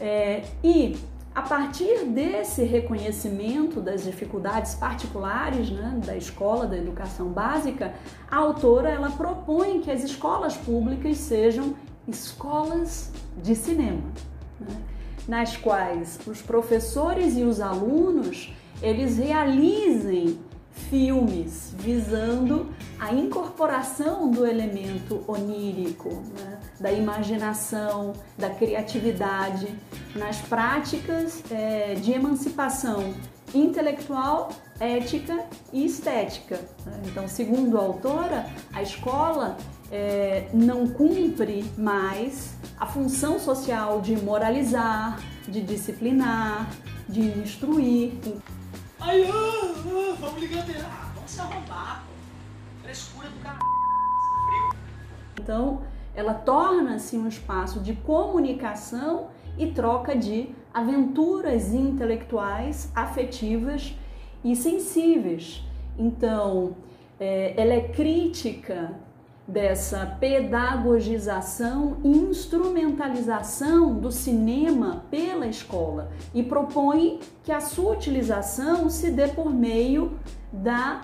É, 0.00 0.42
e 0.62 0.96
a 1.38 1.42
partir 1.42 2.04
desse 2.06 2.64
reconhecimento 2.64 3.80
das 3.80 4.02
dificuldades 4.02 4.74
particulares 4.74 5.70
né, 5.70 6.00
da 6.04 6.16
escola, 6.16 6.66
da 6.66 6.76
educação 6.76 7.28
básica, 7.28 7.94
a 8.28 8.38
autora 8.38 8.88
ela 8.88 9.08
propõe 9.10 9.80
que 9.80 9.88
as 9.88 10.02
escolas 10.02 10.56
públicas 10.56 11.16
sejam 11.16 11.76
escolas 12.08 13.12
de 13.40 13.54
cinema, 13.54 14.02
né, 14.58 14.82
nas 15.28 15.56
quais 15.56 16.18
os 16.26 16.42
professores 16.42 17.36
e 17.36 17.44
os 17.44 17.60
alunos 17.60 18.52
eles 18.82 19.16
realizem 19.16 20.40
filmes 20.90 21.74
visando 21.78 22.68
a 22.98 23.12
incorporação 23.12 24.30
do 24.30 24.46
elemento 24.46 25.22
onírico, 25.26 26.08
né, 26.38 26.58
da 26.80 26.92
imaginação, 26.92 28.12
da 28.36 28.50
criatividade 28.50 29.68
nas 30.14 30.38
práticas 30.38 31.42
é, 31.50 31.94
de 31.94 32.12
emancipação 32.12 33.14
intelectual, 33.54 34.50
ética 34.78 35.44
e 35.72 35.84
estética. 35.84 36.60
Né. 36.84 37.00
Então, 37.06 37.28
segundo 37.28 37.78
a 37.78 37.82
autora, 37.82 38.46
a 38.72 38.82
escola 38.82 39.56
é, 39.90 40.48
não 40.52 40.86
cumpre 40.88 41.64
mais 41.76 42.54
a 42.78 42.86
função 42.86 43.38
social 43.38 44.00
de 44.00 44.16
moralizar, 44.16 45.18
de 45.46 45.62
disciplinar, 45.62 46.68
de 47.08 47.20
instruir. 47.20 48.12
Aí, 49.08 49.24
ah, 49.24 49.32
ah, 49.32 50.16
vamos 50.20 50.38
ligar 50.38 50.58
a 50.58 50.86
ah, 50.86 51.12
vamos 51.14 51.30
se 51.30 51.40
arrombar, 51.40 52.04
pô. 52.06 52.82
Frescura 52.82 53.30
do 53.30 53.40
caralho. 53.40 53.62
Frio. 54.44 54.80
Então, 55.40 55.80
ela 56.14 56.34
torna-se 56.34 57.16
um 57.16 57.26
espaço 57.26 57.80
de 57.80 57.94
comunicação 57.94 59.28
e 59.56 59.68
troca 59.68 60.14
de 60.14 60.54
aventuras 60.74 61.72
intelectuais, 61.72 62.92
afetivas 62.94 63.94
e 64.44 64.54
sensíveis. 64.54 65.64
Então, 65.98 66.76
é, 67.18 67.54
ela 67.56 67.72
é 67.72 67.88
crítica 67.88 68.94
dessa 69.48 70.04
pedagogização 70.20 71.96
e 72.04 72.08
instrumentalização 72.08 73.94
do 73.94 74.12
cinema 74.12 75.04
pela 75.10 75.46
escola 75.46 76.12
e 76.34 76.42
propõe 76.42 77.18
que 77.42 77.50
a 77.50 77.58
sua 77.58 77.94
utilização 77.94 78.90
se 78.90 79.10
dê 79.10 79.26
por 79.26 79.50
meio 79.50 80.18
da 80.52 81.00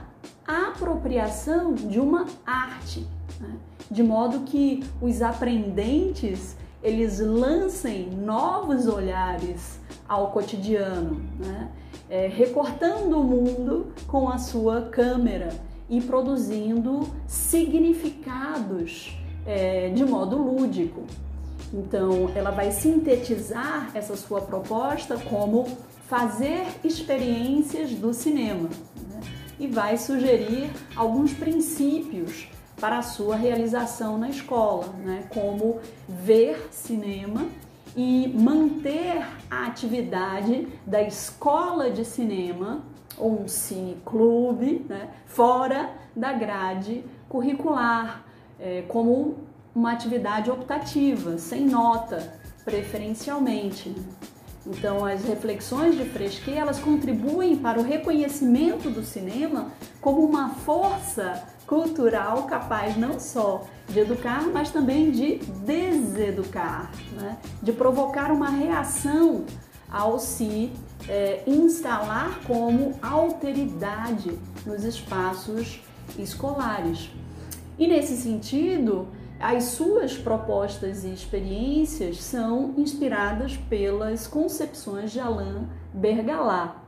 apropriação 0.47 1.73
de 1.73 1.99
uma 1.99 2.27
arte, 2.45 3.07
né? 3.41 3.57
de 3.91 4.03
modo 4.03 4.41
que 4.41 4.85
os 5.01 5.23
aprendentes 5.23 6.55
eles 6.83 7.19
lancem 7.19 8.11
novos 8.11 8.87
olhares 8.87 9.81
ao 10.07 10.33
cotidiano, 10.33 11.19
né? 11.39 11.71
é, 12.11 12.27
recortando 12.27 13.19
o 13.19 13.25
mundo 13.25 13.87
com 14.07 14.29
a 14.29 14.37
sua 14.37 14.83
câmera 14.83 15.49
e 15.89 16.01
produzindo 16.01 17.09
significados 17.27 19.17
é, 19.47 19.91
de 19.91 20.05
modo 20.05 20.37
lúdico. 20.37 21.05
Então, 21.73 22.31
ela 22.35 22.51
vai 22.51 22.71
sintetizar 22.71 23.91
essa 23.95 24.17
sua 24.17 24.41
proposta 24.41 25.17
como 25.19 25.67
fazer 26.09 26.67
experiências 26.85 27.91
do 27.91 28.15
cinema 28.15 28.69
né? 29.11 29.21
e 29.59 29.67
vai 29.67 29.97
sugerir 29.97 30.71
alguns 30.95 31.33
princípios 31.33 32.49
para 32.81 32.99
a 32.99 33.03
sua 33.03 33.37
realização 33.37 34.19
na 34.19 34.29
escola, 34.29 34.89
né? 35.05 35.25
como 35.31 35.81
ver 36.09 36.69
cinema 36.71 37.47
e 37.97 38.29
manter 38.29 39.27
a 39.51 39.67
atividade 39.67 40.69
da 40.87 41.03
escola 41.03 41.91
de 41.91 42.05
cinema 42.05 42.83
ou 43.19 43.43
um 43.43 43.49
cineclube 43.49 44.85
né? 44.89 45.09
fora 45.27 45.91
da 46.15 46.33
grade 46.33 47.05
curricular, 47.29 48.25
é, 48.59 48.83
como 48.89 49.37
uma 49.75 49.93
atividade 49.93 50.51
optativa, 50.51 51.37
sem 51.39 51.67
nota, 51.67 52.33
preferencialmente. 52.65 53.95
Então, 54.67 55.05
as 55.05 55.25
reflexões 55.25 55.97
de 55.97 56.05
Fresque, 56.05 56.53
elas 56.53 56.79
contribuem 56.79 57.57
para 57.57 57.79
o 57.79 57.83
reconhecimento 57.83 58.89
do 58.89 59.03
cinema 59.03 59.73
como 60.01 60.25
uma 60.25 60.51
força 60.51 61.43
cultural 61.67 62.45
capaz 62.45 62.97
não 62.97 63.19
só 63.19 63.67
de 63.89 64.01
educar, 64.01 64.47
mas 64.53 64.71
também 64.71 65.11
de 65.11 65.37
deseducar, 65.37 66.91
né? 67.13 67.37
de 67.63 67.73
provocar 67.73 68.31
uma 68.31 68.49
reação 68.49 69.45
ao 69.95 70.19
se 70.19 70.73
é, 71.09 71.45
instalar 71.47 72.41
como 72.49 72.99
alteridade 73.01 74.37
nos 74.67 74.83
espaços 74.83 75.81
escolares. 76.19 77.11
E 77.79 77.87
nesse 77.87 78.17
sentido, 78.17 79.07
as 79.39 79.65
suas 79.65 80.19
propostas 80.19 81.05
e 81.05 81.13
experiências 81.13 82.21
são 82.25 82.75
inspiradas 82.77 83.57
pelas 83.57 84.27
concepções 84.27 85.13
de 85.13 85.21
Alain 85.21 85.69
Bergalá. 85.93 86.83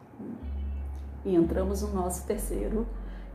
E 1.25 1.33
entramos 1.33 1.83
no 1.83 1.93
nosso 1.93 2.27
terceiro 2.27 2.89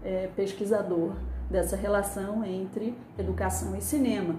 é, 0.04 0.30
pesquisador 0.36 1.14
dessa 1.50 1.78
relação 1.78 2.44
entre 2.44 2.94
educação 3.18 3.74
e 3.78 3.82
cinema. 3.82 4.36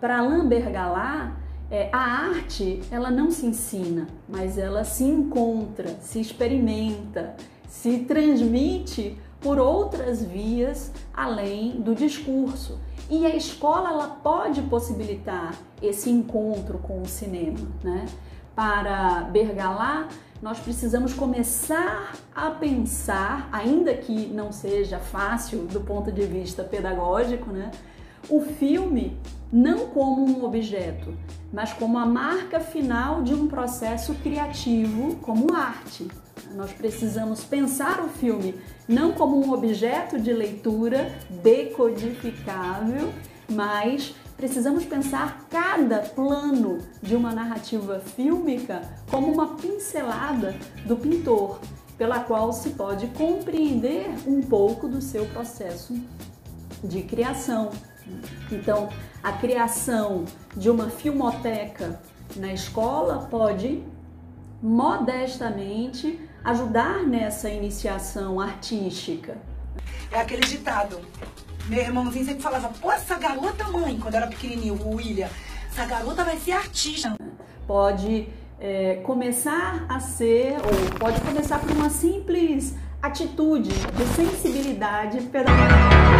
Para 0.00 0.20
Alain 0.20 0.48
Bergalá, 0.48 1.36
é, 1.70 1.88
a 1.92 1.98
arte 1.98 2.82
ela 2.90 3.10
não 3.10 3.30
se 3.30 3.46
ensina, 3.46 4.08
mas 4.28 4.58
ela 4.58 4.82
se 4.82 5.04
encontra, 5.04 5.88
se 6.00 6.20
experimenta, 6.20 7.36
se 7.68 7.98
transmite 7.98 9.16
por 9.40 9.58
outras 9.58 10.22
vias 10.22 10.92
além 11.14 11.80
do 11.80 11.94
discurso. 11.94 12.78
E 13.08 13.24
a 13.24 13.34
escola 13.34 13.90
ela 13.90 14.08
pode 14.08 14.62
possibilitar 14.62 15.54
esse 15.82 16.10
encontro 16.10 16.78
com 16.78 17.02
o 17.02 17.06
cinema, 17.06 17.68
né? 17.82 18.06
Para 18.54 19.22
Bergalá, 19.22 20.08
nós 20.42 20.58
precisamos 20.58 21.14
começar 21.14 22.14
a 22.34 22.50
pensar, 22.50 23.48
ainda 23.52 23.94
que 23.94 24.26
não 24.26 24.52
seja 24.52 24.98
fácil 24.98 25.66
do 25.66 25.80
ponto 25.80 26.10
de 26.10 26.22
vista 26.22 26.62
pedagógico, 26.62 27.50
né? 27.50 27.70
O 28.28 28.40
filme 28.40 29.16
não 29.52 29.88
como 29.88 30.24
um 30.24 30.44
objeto, 30.44 31.12
mas 31.52 31.72
como 31.72 31.98
a 31.98 32.06
marca 32.06 32.60
final 32.60 33.22
de 33.22 33.34
um 33.34 33.48
processo 33.48 34.14
criativo 34.16 35.16
como 35.16 35.52
arte. 35.52 36.06
Nós 36.54 36.72
precisamos 36.72 37.44
pensar 37.44 38.00
o 38.00 38.08
filme 38.08 38.54
não 38.88 39.12
como 39.12 39.44
um 39.44 39.52
objeto 39.52 40.18
de 40.18 40.32
leitura 40.32 41.12
decodificável, 41.42 43.12
mas 43.50 44.14
precisamos 44.36 44.84
pensar 44.84 45.46
cada 45.50 45.98
plano 45.98 46.78
de 47.02 47.14
uma 47.14 47.32
narrativa 47.32 48.00
fílmica 48.00 48.82
como 49.10 49.30
uma 49.32 49.56
pincelada 49.56 50.54
do 50.86 50.96
pintor, 50.96 51.60
pela 51.98 52.20
qual 52.20 52.52
se 52.52 52.70
pode 52.70 53.08
compreender 53.08 54.06
um 54.26 54.40
pouco 54.40 54.88
do 54.88 55.02
seu 55.02 55.26
processo 55.26 55.94
de 56.82 57.02
criação. 57.02 57.70
Então, 58.50 58.88
a 59.22 59.32
criação 59.32 60.24
de 60.56 60.70
uma 60.70 60.90
filmoteca 60.90 62.00
na 62.36 62.52
escola 62.52 63.26
pode 63.30 63.82
modestamente 64.62 66.20
ajudar 66.44 67.06
nessa 67.06 67.48
iniciação 67.48 68.40
artística. 68.40 69.36
É 70.10 70.20
aquele 70.20 70.42
ditado. 70.42 71.00
Meu 71.66 71.80
irmãozinho 71.80 72.24
sempre 72.24 72.42
falava, 72.42 72.68
pô, 72.80 72.90
essa 72.90 73.16
garota, 73.16 73.64
mãe, 73.68 73.98
quando 73.98 74.14
era 74.14 74.26
pequenininho, 74.26 74.74
o 74.74 74.96
William, 74.96 75.28
essa 75.70 75.86
garota 75.86 76.24
vai 76.24 76.36
ser 76.38 76.52
artista. 76.52 77.14
Pode 77.66 78.28
é, 78.58 78.96
começar 79.04 79.86
a 79.88 80.00
ser, 80.00 80.56
ou 80.56 80.98
pode 80.98 81.20
começar 81.20 81.60
por 81.60 81.70
uma 81.70 81.88
simples 81.88 82.74
atitude 83.02 83.70
de 83.70 84.04
sensibilidade 84.14 85.20
pedagógica. 85.22 86.19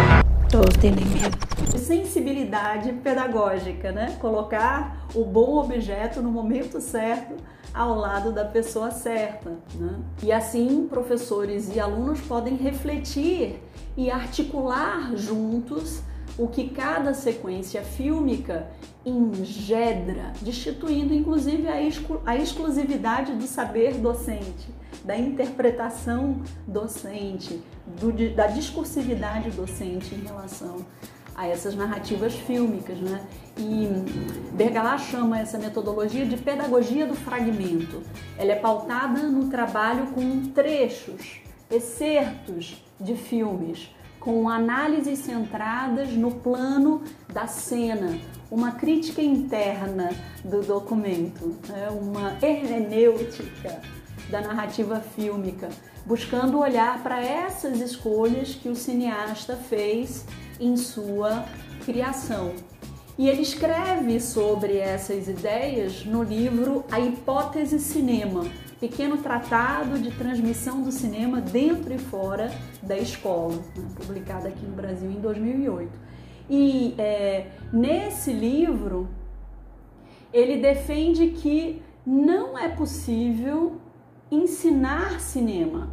Tô 0.51 0.59
entendendo. 0.59 1.71
De 1.71 1.79
sensibilidade 1.79 2.91
pedagógica, 2.91 3.93
né? 3.93 4.17
Colocar 4.19 5.07
o 5.15 5.23
bom 5.23 5.57
objeto 5.57 6.21
no 6.21 6.29
momento 6.29 6.81
certo 6.81 7.35
ao 7.73 7.95
lado 7.95 8.33
da 8.33 8.43
pessoa 8.43 8.91
certa. 8.91 9.51
Né? 9.75 9.99
E 10.21 10.29
assim, 10.29 10.87
professores 10.89 11.73
e 11.73 11.79
alunos 11.79 12.19
podem 12.19 12.57
refletir 12.57 13.63
e 13.95 14.11
articular 14.11 15.15
juntos 15.15 16.01
o 16.37 16.47
que 16.47 16.69
cada 16.69 17.13
sequência 17.13 17.81
fílmica 17.81 18.71
engedra, 19.05 20.33
destituindo 20.41 21.13
inclusive 21.13 21.67
a, 21.67 21.81
exclu 21.81 22.21
a 22.25 22.35
exclusividade 22.35 23.33
do 23.33 23.47
saber 23.47 23.95
docente, 23.95 24.69
da 25.03 25.17
interpretação 25.17 26.41
docente, 26.67 27.61
do, 27.99 28.11
da 28.35 28.47
discursividade 28.47 29.49
docente 29.51 30.13
em 30.13 30.23
relação 30.23 30.85
a 31.35 31.47
essas 31.47 31.75
narrativas 31.75 32.33
fílmicas, 32.33 32.99
né? 32.99 33.25
E 33.57 33.87
Bergalá 34.53 34.97
chama 34.97 35.39
essa 35.39 35.57
metodologia 35.57 36.25
de 36.25 36.37
pedagogia 36.37 37.07
do 37.07 37.15
fragmento. 37.15 38.03
Ela 38.37 38.51
é 38.51 38.55
pautada 38.55 39.23
no 39.23 39.49
trabalho 39.49 40.07
com 40.07 40.45
trechos, 40.51 41.41
excertos 41.69 42.83
de 42.99 43.15
filmes, 43.15 43.89
com 44.21 44.47
análises 44.47 45.19
centradas 45.19 46.11
no 46.11 46.31
plano 46.31 47.01
da 47.33 47.47
cena, 47.47 48.19
uma 48.51 48.73
crítica 48.73 49.21
interna 49.21 50.11
do 50.45 50.61
documento, 50.61 51.55
né? 51.67 51.89
uma 51.89 52.37
hermenêutica 52.39 53.81
da 54.29 54.39
narrativa 54.39 54.99
fílmica, 54.99 55.69
buscando 56.05 56.59
olhar 56.59 57.01
para 57.01 57.19
essas 57.19 57.81
escolhas 57.81 58.53
que 58.53 58.69
o 58.69 58.75
cineasta 58.75 59.55
fez 59.55 60.23
em 60.59 60.77
sua 60.77 61.43
criação. 61.83 62.53
E 63.17 63.27
ele 63.27 63.41
escreve 63.41 64.19
sobre 64.19 64.77
essas 64.77 65.27
ideias 65.27 66.05
no 66.05 66.21
livro 66.23 66.85
A 66.91 66.99
Hipótese 66.99 67.79
Cinema, 67.79 68.45
pequeno 68.81 69.17
tratado 69.17 69.99
de 69.99 70.09
transmissão 70.09 70.81
do 70.81 70.91
cinema 70.91 71.39
dentro 71.39 71.93
e 71.93 71.99
fora 71.99 72.51
da 72.81 72.97
escola, 72.97 73.55
né, 73.75 73.87
publicado 73.95 74.47
aqui 74.47 74.65
no 74.65 74.75
Brasil 74.75 75.09
em 75.09 75.21
2008. 75.21 75.91
E 76.49 76.95
é, 76.97 77.51
nesse 77.71 78.33
livro 78.33 79.07
ele 80.33 80.57
defende 80.57 81.27
que 81.27 81.79
não 82.03 82.57
é 82.57 82.69
possível 82.69 83.79
ensinar 84.31 85.19
cinema, 85.19 85.91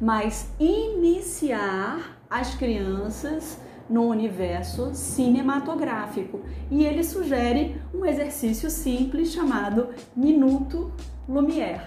mas 0.00 0.50
iniciar 0.58 2.18
as 2.30 2.54
crianças 2.54 3.60
no 3.88 4.04
universo 4.04 4.94
cinematográfico. 4.94 6.40
E 6.70 6.86
ele 6.86 7.04
sugere 7.04 7.82
um 7.92 8.06
exercício 8.06 8.70
simples 8.70 9.32
chamado 9.32 9.88
Minuto 10.16 10.90
Lumière. 11.28 11.82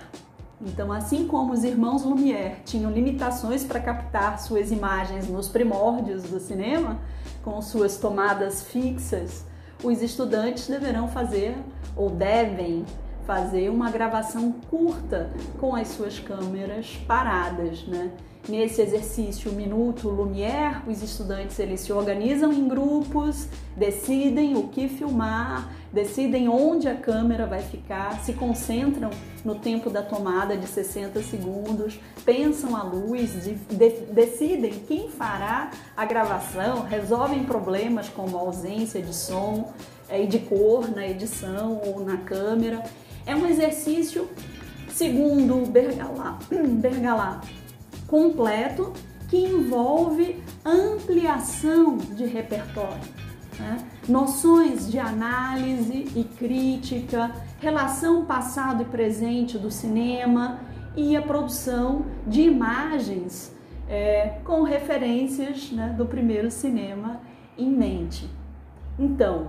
Então, 0.61 0.91
assim 0.91 1.27
como 1.27 1.51
os 1.51 1.63
irmãos 1.63 2.03
Lumière 2.03 2.57
tinham 2.63 2.91
limitações 2.91 3.63
para 3.63 3.79
captar 3.79 4.39
suas 4.39 4.71
imagens 4.71 5.27
nos 5.27 5.49
primórdios 5.49 6.23
do 6.23 6.39
cinema, 6.39 6.99
com 7.43 7.61
suas 7.61 7.97
tomadas 7.97 8.63
fixas, 8.63 9.45
os 9.83 10.01
estudantes 10.01 10.67
deverão 10.67 11.07
fazer 11.09 11.57
ou 11.95 12.09
devem 12.09 12.85
fazer 13.25 13.69
uma 13.69 13.89
gravação 13.89 14.51
curta 14.69 15.29
com 15.59 15.75
as 15.75 15.89
suas 15.89 16.19
câmeras 16.19 16.95
paradas, 17.07 17.85
né? 17.85 18.11
Nesse 18.47 18.81
exercício 18.81 19.53
Minuto 19.53 20.09
Lumière, 20.09 20.81
os 20.85 21.01
estudantes 21.01 21.57
eles 21.59 21.79
se 21.79 21.93
organizam 21.93 22.51
em 22.51 22.67
grupos, 22.67 23.47
decidem 23.77 24.57
o 24.57 24.67
que 24.67 24.89
filmar, 24.89 25.71
decidem 25.93 26.49
onde 26.49 26.89
a 26.89 26.93
câmera 26.93 27.47
vai 27.47 27.61
ficar, 27.61 28.19
se 28.19 28.33
concentram 28.33 29.11
no 29.45 29.55
tempo 29.55 29.89
da 29.89 30.01
tomada 30.01 30.57
de 30.57 30.67
60 30.67 31.23
segundos, 31.23 31.97
pensam 32.25 32.75
a 32.75 32.83
luz, 32.83 33.31
de, 33.45 33.55
de, 33.55 33.89
decidem 34.11 34.73
quem 34.73 35.09
fará 35.09 35.71
a 35.95 36.03
gravação, 36.03 36.81
resolvem 36.81 37.45
problemas 37.45 38.09
como 38.09 38.37
ausência 38.37 39.01
de 39.01 39.15
som 39.15 39.71
é, 40.09 40.21
e 40.21 40.27
de 40.27 40.39
cor 40.39 40.91
na 40.93 41.07
edição 41.07 41.81
ou 41.85 42.03
na 42.03 42.17
câmera. 42.17 42.83
É 43.25 43.33
um 43.33 43.47
exercício, 43.47 44.27
segundo 44.89 45.65
Bergalá, 45.65 46.37
Bergalá 46.51 47.39
completo 48.13 48.93
que 49.27 49.37
envolve 49.37 50.39
ampliação 50.63 51.97
de 51.97 52.27
repertório. 52.27 53.01
Né? 53.57 53.79
Noções 54.07 54.87
de 54.91 54.99
análise 54.99 56.11
e 56.15 56.23
crítica, 56.23 57.31
relação 57.59 58.23
passado 58.23 58.83
e 58.83 58.85
presente 58.85 59.57
do 59.57 59.71
cinema 59.71 60.59
e 60.95 61.17
a 61.17 61.23
produção 61.23 62.05
de 62.27 62.43
imagens 62.43 63.51
é, 63.89 64.37
com 64.43 64.61
referências 64.61 65.71
né, 65.71 65.95
do 65.97 66.05
primeiro 66.05 66.51
cinema 66.51 67.19
em 67.57 67.71
mente. 67.71 68.29
Então, 68.99 69.47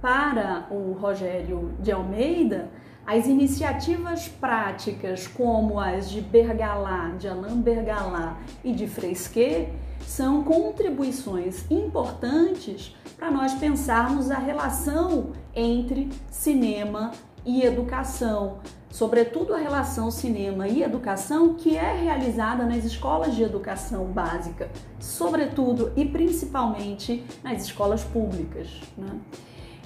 para 0.00 0.68
o 0.70 0.92
Rogério 0.92 1.72
de 1.80 1.90
Almeida, 1.90 2.70
as 3.06 3.26
iniciativas 3.26 4.26
práticas 4.26 5.28
como 5.28 5.78
as 5.78 6.10
de 6.10 6.20
Bergalá, 6.20 7.14
de 7.16 7.28
Alain 7.28 7.60
Bergalá 7.60 8.36
e 8.64 8.72
de 8.72 8.88
Fresquet 8.88 9.68
são 10.04 10.42
contribuições 10.42 11.70
importantes 11.70 12.96
para 13.16 13.30
nós 13.30 13.54
pensarmos 13.54 14.30
a 14.30 14.38
relação 14.38 15.30
entre 15.54 16.08
cinema 16.30 17.12
e 17.44 17.62
educação, 17.62 18.58
sobretudo 18.90 19.54
a 19.54 19.58
relação 19.58 20.10
cinema 20.10 20.66
e 20.66 20.82
educação 20.82 21.54
que 21.54 21.76
é 21.76 21.96
realizada 21.96 22.66
nas 22.66 22.84
escolas 22.84 23.36
de 23.36 23.42
educação 23.44 24.06
básica, 24.06 24.68
sobretudo 24.98 25.92
e 25.96 26.04
principalmente 26.04 27.24
nas 27.44 27.62
escolas 27.62 28.02
públicas. 28.02 28.80
Né? 28.98 29.10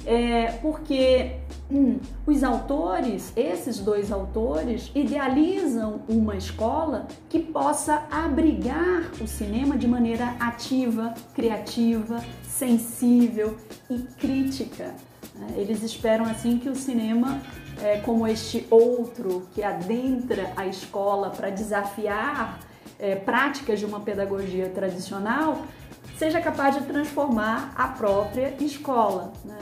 É 0.07 0.53
porque 0.63 1.37
hum, 1.71 1.99
os 2.27 2.43
autores, 2.43 3.33
esses 3.37 3.79
dois 3.79 4.11
autores, 4.11 4.91
idealizam 4.95 6.03
uma 6.09 6.37
escola 6.37 7.07
que 7.29 7.39
possa 7.39 8.07
abrigar 8.11 9.11
o 9.21 9.27
cinema 9.27 9.77
de 9.77 9.87
maneira 9.87 10.35
ativa, 10.41 11.15
criativa, 11.35 12.25
sensível 12.43 13.57
e 13.89 13.99
crítica. 13.99 14.95
Né? 15.35 15.55
Eles 15.57 15.83
esperam 15.83 16.25
assim 16.25 16.59
que 16.59 16.69
o 16.69 16.75
cinema, 16.75 17.41
é, 17.83 17.99
como 17.99 18.27
este 18.27 18.67
outro 18.71 19.49
que 19.55 19.63
adentra 19.63 20.53
a 20.57 20.67
escola 20.67 21.31
para 21.31 21.51
desafiar 21.51 22.61
é, 22.99 23.17
práticas 23.17 23.79
de 23.79 23.87
uma 23.87 24.01
pedagogia 24.01 24.69
tradicional, 24.69 25.63
seja 26.19 26.41
capaz 26.41 26.77
de 26.77 26.83
transformar 26.85 27.73
a 27.75 27.89
própria 27.89 28.55
escola. 28.61 29.33
Né? 29.43 29.59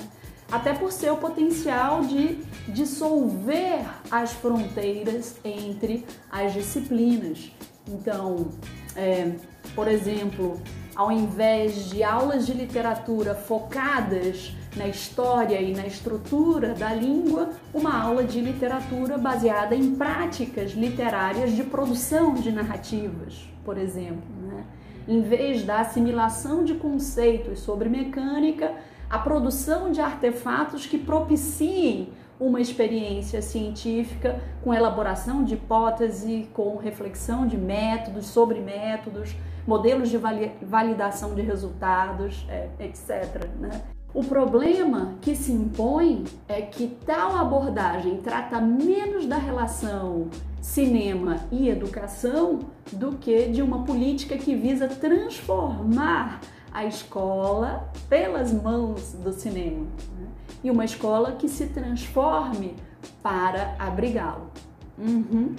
Até 0.51 0.73
por 0.73 0.91
seu 0.91 1.17
potencial 1.17 2.03
de 2.03 2.39
dissolver 2.69 3.85
as 4.11 4.33
fronteiras 4.33 5.37
entre 5.45 6.07
as 6.31 6.55
disciplinas. 6.55 7.53
Então, 7.87 8.49
é, 8.97 9.33
por 9.75 9.89
exemplo, 9.89 10.61
ao 10.95 11.13
invés 11.13 11.91
de 11.91 12.03
aulas 12.03 12.47
de 12.47 12.53
literatura 12.53 13.35
focadas 13.35 14.53
na 14.77 14.87
história 14.87 15.61
e 15.61 15.73
na 15.73 15.87
estrutura 15.87 16.75
da 16.75 16.93
língua, 16.93 17.51
uma 17.73 18.03
aula 18.03 18.25
de 18.25 18.41
literatura 18.41 19.17
baseada 19.19 19.75
em 19.75 19.95
práticas 19.95 20.73
literárias 20.73 21.53
de 21.53 21.63
produção 21.65 22.35
de 22.35 22.51
narrativas, 22.51 23.49
por 23.65 23.79
exemplo. 23.79 24.25
Né? 24.43 24.65
Em 25.07 25.23
vez 25.23 25.65
da 25.65 25.81
assimilação 25.81 26.65
de 26.65 26.75
conceitos 26.75 27.61
sobre 27.61 27.89
mecânica, 27.89 28.75
a 29.11 29.19
produção 29.19 29.91
de 29.91 30.01
artefatos 30.01 30.87
que 30.87 30.99
propiciem 30.99 32.09
uma 32.39 32.61
experiência 32.61 33.43
científica 33.43 34.41
com 34.63 34.73
elaboração 34.73 35.43
de 35.43 35.55
hipótese, 35.55 36.49
com 36.53 36.77
reflexão 36.77 37.47
de 37.47 37.57
métodos 37.57 38.27
sobre 38.27 38.61
métodos, 38.61 39.35
modelos 39.67 40.09
de 40.09 40.19
validação 40.63 41.35
de 41.35 41.43
resultados, 41.43 42.47
é, 42.49 42.69
etc. 42.79 43.45
Né? 43.59 43.83
O 44.15 44.25
problema 44.25 45.15
que 45.21 45.35
se 45.35 45.53
impõe 45.53 46.25
é 46.49 46.63
que 46.63 46.97
tal 47.05 47.37
abordagem 47.37 48.19
trata 48.19 48.61
menos 48.61 49.27
da 49.27 49.37
relação 49.37 50.29
cinema 50.61 51.41
e 51.51 51.69
educação 51.69 52.61
do 52.93 53.13
que 53.13 53.49
de 53.49 53.63
uma 53.63 53.85
política 53.85 54.37
que 54.37 54.55
visa 54.55 54.89
transformar 54.89 56.41
a 56.79 56.85
escola 56.85 57.91
pelas 58.09 58.53
mãos 58.53 59.13
do 59.15 59.33
cinema 59.33 59.85
né? 60.17 60.29
e 60.63 60.71
uma 60.71 60.85
escola 60.85 61.33
que 61.33 61.49
se 61.49 61.67
transforme 61.67 62.77
para 63.21 63.75
abrigá-lo. 63.81 64.49
Uhum. 64.97 65.57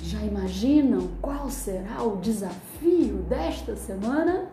Já 0.00 0.20
imaginam 0.20 1.08
qual 1.20 1.50
será 1.50 2.00
o 2.04 2.16
desafio 2.18 3.24
desta 3.28 3.74
semana? 3.74 4.46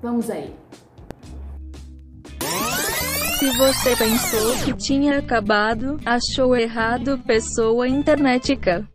Vamos 0.00 0.30
aí! 0.30 0.54
Se 3.40 3.50
você 3.56 3.96
pensou 3.96 4.64
que 4.64 4.74
tinha 4.74 5.18
acabado, 5.18 5.98
achou 6.06 6.54
errado, 6.54 7.18
pessoa 7.26 7.88
internetica. 7.88 8.88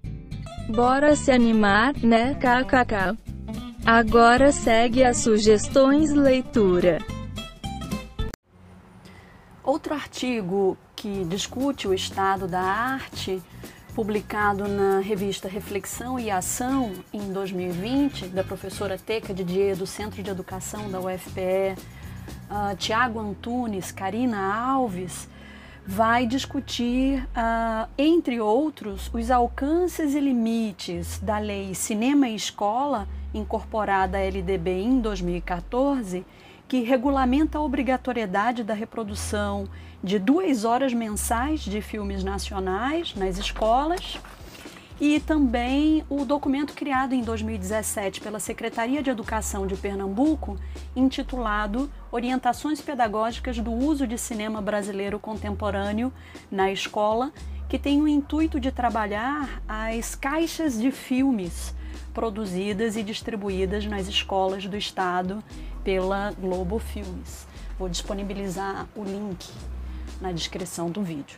Bora 0.69 1.13
se 1.15 1.30
animar, 1.30 1.93
né, 2.02 2.36
kkk. 2.36 3.24
Agora 3.86 4.52
segue 4.52 5.04
as 5.04 5.17
sugestões 5.17 6.12
leitura. 6.12 6.98
Outro 9.63 9.93
artigo 9.93 10.76
que 10.95 11.24
discute 11.26 11.88
o 11.88 11.93
estado 11.93 12.48
da 12.48 12.62
arte, 12.62 13.39
publicado 13.93 14.67
na 14.67 15.02
revista 15.02 15.48
Reflexão 15.48 16.19
e 16.19 16.32
Ação 16.32 16.93
em 17.13 17.32
2020, 17.32 18.30
da 18.30 18.43
professora 18.43 18.98
Teca 18.98 19.36
Didier, 19.36 19.76
do 19.76 19.86
Centro 19.86 20.24
de 20.24 20.32
Educação 20.32 20.89
da 20.89 21.00
UFPE, 21.00 21.76
uh, 22.50 22.76
Tiago 22.78 23.19
Antunes, 23.19 23.91
Karina 23.91 24.52
Alves, 24.52 25.30
vai 25.86 26.26
discutir, 26.26 27.21
uh, 27.38 27.88
entre 28.00 28.41
outros, 28.41 29.12
os 29.13 29.30
alcances 29.30 30.15
e 30.15 30.19
limites 30.19 31.19
da 31.19 31.38
lei 31.38 31.76
Cinema 31.76 32.28
e 32.28 32.36
Escola 32.36 33.08
incorporada 33.38 34.17
à 34.17 34.21
LDB 34.21 34.82
em 34.82 35.00
2014, 35.00 36.26
que 36.67 36.82
regulamenta 36.82 37.58
a 37.58 37.62
obrigatoriedade 37.62 38.63
da 38.63 38.74
reprodução 38.74 39.67
de 40.04 40.17
duas 40.17 40.65
horas 40.65 40.93
mensais 40.93 41.60
de 41.60 41.82
filmes 41.82 42.24
nacionais 42.24 43.13
nas 43.15 43.38
escolas 43.38 44.19
e 45.00 45.19
também 45.19 46.06
o 46.10 46.24
documento 46.24 46.74
criado 46.74 47.13
em 47.13 47.21
2017 47.21 48.21
pela 48.21 48.39
Secretaria 48.39 49.04
de 49.04 49.10
Educação 49.10 49.67
de 49.67 49.76
Pernambuco, 49.76 50.58
intitulado 50.95 51.91
Orientações 52.12 52.80
Pedagógicas 52.80 53.60
do 53.60 53.74
Uso 53.74 54.08
de 54.08 54.17
Cinema 54.17 54.62
Brasileiro 54.62 55.19
Contemporâneo 55.19 56.13
na 56.50 56.71
Escola, 56.71 57.34
que 57.67 57.78
tem 57.78 58.02
o 58.02 58.08
intuito 58.08 58.58
de 58.58 58.71
trabalhar 58.71 59.62
as 59.67 60.15
caixas 60.15 60.80
de 60.80 60.91
filmes 60.91 61.74
produzidas 62.15 62.95
e 62.95 63.04
distribuídas 63.04 63.86
nas 63.86 64.08
escolas 64.08 64.65
do 64.65 64.78
estado 64.78 65.43
pela 65.84 66.32
Globo 66.32 66.80
Filmes. 66.80 67.45
Vou 67.78 67.89
disponibilizar 67.89 68.88
o 68.95 69.04
link 69.04 69.45
na 70.21 70.32
descrição 70.32 70.89
do 70.89 71.04
vídeo. 71.04 71.38